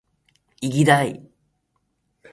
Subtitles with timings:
[0.61, 1.21] いぎだい！！！！